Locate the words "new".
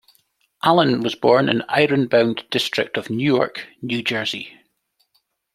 3.83-4.01